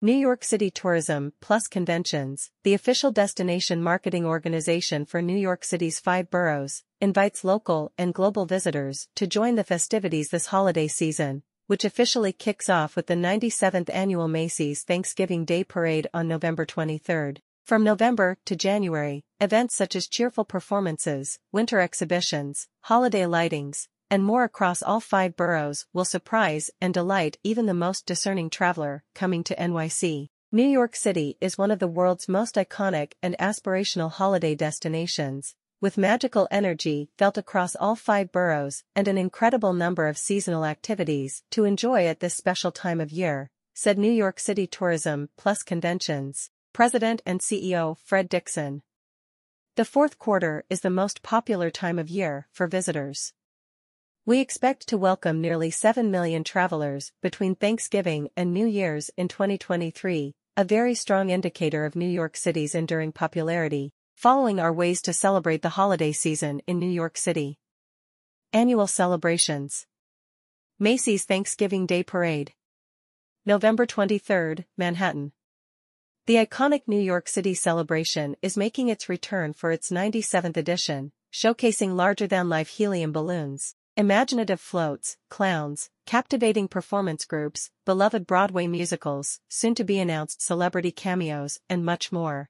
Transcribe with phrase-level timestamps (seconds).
[0.00, 5.98] New York City Tourism Plus Conventions, the official destination marketing organization for New York City's
[5.98, 11.84] five boroughs, invites local and global visitors to join the festivities this holiday season, which
[11.84, 17.34] officially kicks off with the 97th annual Macy's Thanksgiving Day Parade on November 23.
[17.64, 24.44] From November to January, events such as cheerful performances, winter exhibitions, holiday lightings, and more
[24.44, 29.56] across all five boroughs will surprise and delight even the most discerning traveler coming to
[29.56, 30.28] NYC.
[30.50, 35.98] New York City is one of the world's most iconic and aspirational holiday destinations, with
[35.98, 41.64] magical energy felt across all five boroughs and an incredible number of seasonal activities to
[41.64, 47.22] enjoy at this special time of year, said New York City Tourism Plus Conventions, President
[47.26, 48.82] and CEO Fred Dixon.
[49.76, 53.32] The fourth quarter is the most popular time of year for visitors.
[54.28, 60.34] We expect to welcome nearly 7 million travelers between Thanksgiving and New Year's in 2023,
[60.54, 65.62] a very strong indicator of New York City's enduring popularity, following our ways to celebrate
[65.62, 67.56] the holiday season in New York City.
[68.52, 69.86] Annual Celebrations
[70.78, 72.52] Macy's Thanksgiving Day Parade
[73.46, 75.32] November 23, Manhattan.
[76.26, 81.96] The iconic New York City celebration is making its return for its 97th edition, showcasing
[81.96, 91.58] larger-than-life helium balloons, Imaginative floats, clowns, captivating performance groups, beloved Broadway musicals, soon-to-be-announced celebrity cameos,
[91.68, 92.48] and much more.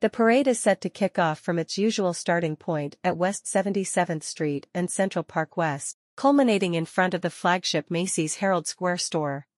[0.00, 4.22] The parade is set to kick off from its usual starting point at West 77th
[4.22, 9.48] Street and Central Park West, culminating in front of the flagship Macy's Herald Square store.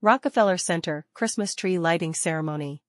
[0.00, 2.80] Rockefeller Center Christmas Tree Lighting Ceremony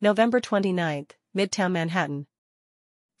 [0.00, 2.26] November 29, Midtown Manhattan.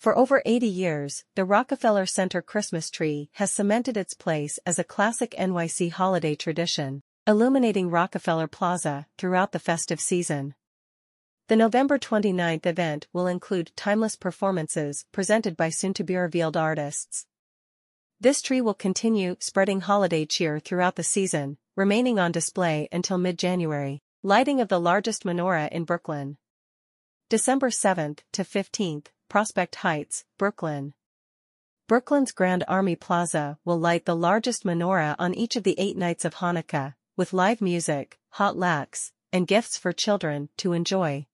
[0.02, 4.82] For over 80 years, the Rockefeller Center Christmas tree has cemented its place as a
[4.82, 10.56] classic NYC holiday tradition, illuminating Rockefeller Plaza throughout the festive season.
[11.46, 17.26] The November 29th event will include timeless performances presented by soon-to-be-revealed artists.
[18.20, 24.02] This tree will continue spreading holiday cheer throughout the season, remaining on display until mid-January.
[24.24, 26.38] Lighting of the largest menorah in Brooklyn.
[27.28, 30.92] December 7th to 15th, Prospect Heights, Brooklyn.
[31.88, 36.26] Brooklyn's Grand Army Plaza will light the largest menorah on each of the eight nights
[36.26, 41.26] of Hanukkah, with live music, hot latkes, and gifts for children to enjoy.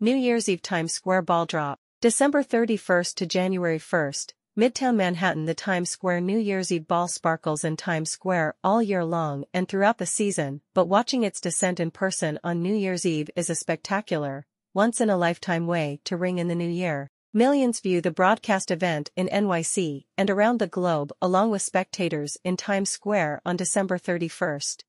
[0.00, 5.54] New Year's Eve Times Square Ball Drop, December 31st to January 1st, Midtown Manhattan The
[5.54, 9.98] Times Square New Year's Eve ball sparkles in Times Square all year long and throughout
[9.98, 14.48] the season, but watching its descent in person on New Year's Eve is a spectacular,
[14.74, 17.08] once-in-a-lifetime way to ring in the new year.
[17.32, 22.56] Millions view the broadcast event in NYC and around the globe along with spectators in
[22.56, 24.82] Times Square on December 31st.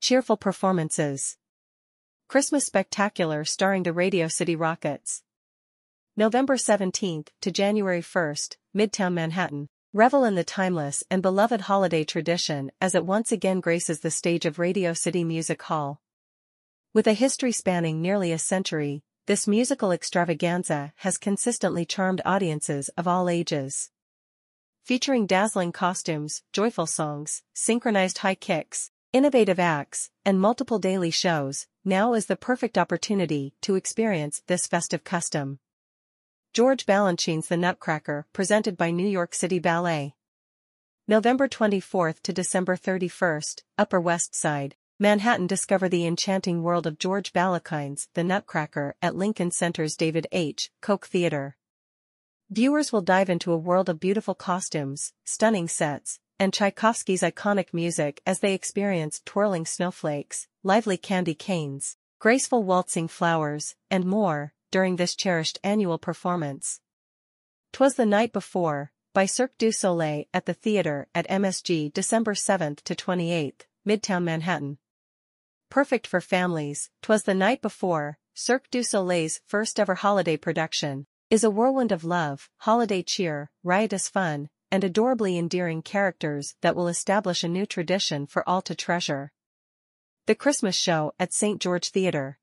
[0.00, 1.36] Cheerful performances.
[2.28, 5.22] Christmas Spectacular starring the Radio City Rockettes.
[6.16, 9.68] November 17th to January 1st, Midtown Manhattan.
[9.94, 14.44] Revel in the timeless and beloved holiday tradition as it once again graces the stage
[14.44, 16.00] of Radio City Music Hall.
[16.94, 23.06] With a history spanning nearly a century, this musical extravaganza has consistently charmed audiences of
[23.06, 23.90] all ages.
[24.84, 32.14] Featuring dazzling costumes, joyful songs, synchronized high kicks, innovative acts, and multiple daily shows, now
[32.14, 35.58] is the perfect opportunity to experience this festive custom.
[36.54, 40.14] George Balanchine's The Nutcracker, presented by New York City Ballet.
[41.06, 43.42] November 24 to December 31,
[43.76, 44.74] Upper West Side.
[45.00, 50.72] Manhattan discover the enchanting world of George Balanchine's The Nutcracker at Lincoln Center's David H.
[50.80, 51.56] Koch Theater.
[52.50, 58.20] Viewers will dive into a world of beautiful costumes, stunning sets, and Tchaikovsky's iconic music
[58.26, 65.14] as they experience twirling snowflakes, lively candy canes, graceful waltzing flowers, and more, during this
[65.14, 66.80] cherished annual performance.
[67.72, 72.74] Twas the Night Before, by Cirque du Soleil at the theater at MSG December 7
[72.84, 74.78] to 28, Midtown Manhattan.
[75.70, 81.50] Perfect for families, Twas the Night Before, Cirque du Soleil's first-ever holiday production, is a
[81.50, 87.48] whirlwind of love, holiday cheer, riotous fun, and adorably endearing characters that will establish a
[87.48, 89.30] new tradition for all to treasure.
[90.26, 91.60] The Christmas Show at St.
[91.60, 92.38] George Theater.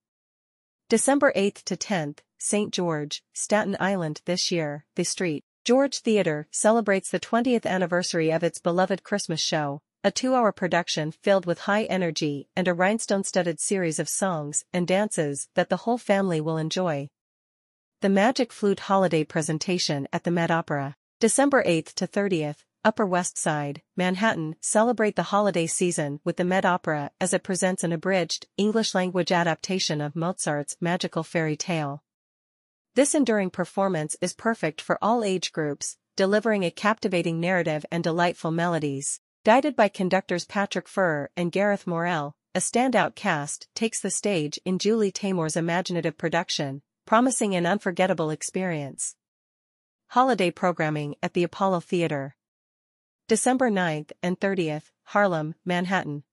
[0.87, 2.71] December 8th to 10th, St.
[2.71, 8.59] George, Staten Island this year, the Street, George Theater celebrates the 20th anniversary of its
[8.59, 14.07] beloved Christmas show, a two-hour production filled with high energy and a rhinestone-studded series of
[14.07, 17.09] songs and dances that the whole family will enjoy.
[18.01, 23.35] The Magic Flute Holiday Presentation at the Met Opera, December 8th to 30th, Upper West
[23.35, 28.45] Side, Manhattan celebrate the holiday season with the Met Opera as it presents an abridged,
[28.57, 32.03] English-language adaptation of Mozart's magical fairy tale.
[32.93, 38.51] This enduring performance is perfect for all age groups, delivering a captivating narrative and delightful
[38.51, 39.19] melodies.
[39.45, 44.79] Guided by conductors Patrick Furrer and Gareth Morrell, a standout cast takes the stage in
[44.79, 49.15] Julie Taymor's imaginative production, promising an unforgettable experience.
[50.07, 52.35] Holiday programming at the Apollo Theater.
[53.27, 56.23] December 9th and 30th, Harlem, Manhattan.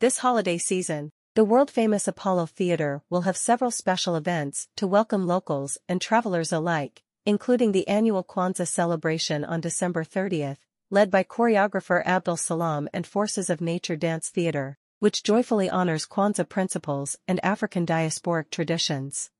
[0.00, 5.78] This holiday season, the world-famous Apollo Theater will have several special events to welcome locals
[5.88, 10.58] and travelers alike, including the annual Kwanzaa celebration on December 30th,
[10.90, 16.48] led by choreographer Abdel Salaam and Forces of Nature Dance Theater, which joyfully honors Kwanzaa
[16.48, 19.30] principles and African diasporic traditions.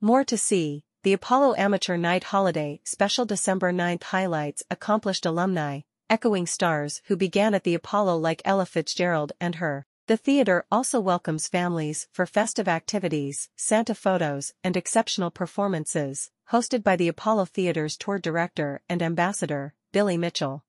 [0.00, 6.46] More to see, the Apollo Amateur Night Holiday Special December 9th highlights accomplished alumni, echoing
[6.46, 9.86] stars who began at the Apollo like Ella Fitzgerald and her.
[10.08, 16.96] The theater also welcomes families for festive activities, Santa photos, and exceptional performances, hosted by
[16.96, 20.64] the Apollo Theater's tour director and ambassador, Billy Mitchell.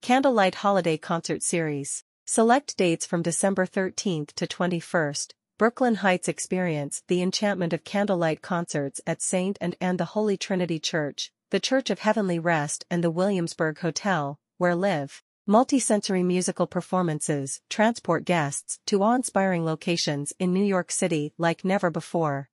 [0.00, 2.02] Candlelight Holiday Concert Series.
[2.24, 9.00] Select dates from December 13th to 21st, Brooklyn Heights experience the enchantment of candlelight concerts
[9.06, 9.58] at St.
[9.60, 14.40] Ann and the Holy Trinity Church, the Church of Heavenly Rest and the Williamsburg Hotel,
[14.58, 15.22] where live.
[15.46, 22.48] Multi-sensory musical performances transport guests to awe-inspiring locations in New York City like never before.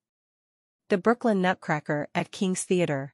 [0.89, 3.13] The Brooklyn Nutcracker at King's Theater.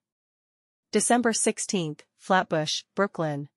[0.95, 3.49] December 16th, Flatbush, Brooklyn.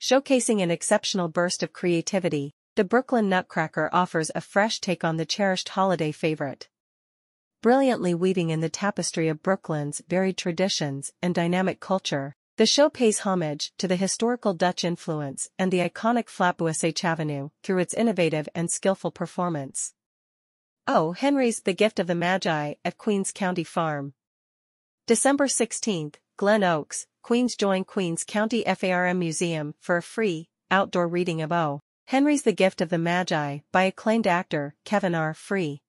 [0.00, 5.26] Showcasing an exceptional burst of creativity, the Brooklyn Nutcracker offers a fresh take on the
[5.26, 6.68] cherished holiday favorite.
[7.60, 13.18] Brilliantly weaving in the tapestry of Brooklyn's varied traditions and dynamic culture, the show pays
[13.26, 18.70] homage to the historical Dutch influence and the iconic Flatbush Avenue through its innovative and
[18.70, 19.92] skillful performance.
[20.86, 21.14] O.
[21.14, 24.14] Henry's The Gift of the Magi at Queens County Farm.
[25.06, 31.40] December 16th, Glen Oaks, Queens join Queens County FARM Museum for a free, outdoor reading
[31.40, 31.80] of O.
[32.06, 35.32] Henry's The Gift of the Magi by acclaimed actor Kevin R.
[35.32, 35.80] Free.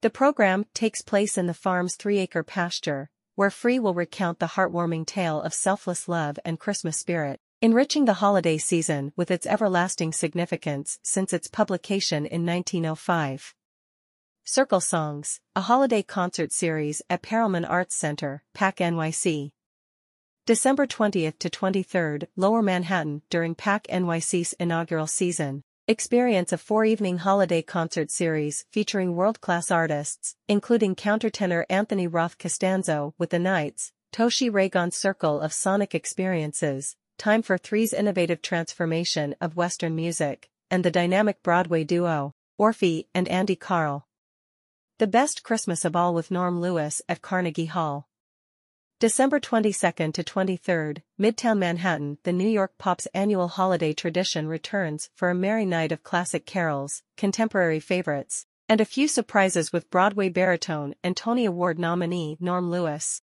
[0.00, 5.04] The program takes place in the farm's three-acre pasture, where Free will recount the heartwarming
[5.04, 10.98] tale of selfless love and Christmas spirit, enriching the holiday season with its everlasting significance
[11.02, 13.54] since its publication in 1905.
[14.52, 19.52] Circle Songs, a holiday concert series at Perelman Arts Center, PAC NYC.
[20.44, 25.62] December 20th to 23rd, Lower Manhattan during PAC NYC's inaugural season.
[25.86, 33.30] Experience a four-evening holiday concert series featuring world-class artists, including countertenor Anthony Roth Costanzo with
[33.30, 39.94] the Knights, Toshi Reagon's Circle of Sonic Experiences, Time for Three's innovative transformation of Western
[39.94, 44.08] music, and the dynamic Broadway duo, Orfeh and Andy Karl.
[45.00, 48.06] The best Christmas of all with Norm Lewis at Carnegie Hall.
[48.98, 55.30] December 22nd to 23rd, Midtown Manhattan, the New York Pops annual holiday tradition returns for
[55.30, 60.94] a merry night of classic carols, contemporary favorites, and a few surprises with Broadway baritone
[61.02, 63.22] and Tony Award nominee Norm Lewis.